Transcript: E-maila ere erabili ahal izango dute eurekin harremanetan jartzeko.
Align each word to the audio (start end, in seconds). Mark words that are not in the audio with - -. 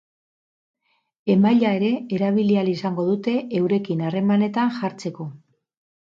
E-maila 1.33 1.73
ere 1.79 1.91
erabili 2.17 2.55
ahal 2.61 2.71
izango 2.71 3.05
dute 3.09 3.33
eurekin 3.59 4.01
harremanetan 4.07 4.73
jartzeko. 4.79 5.29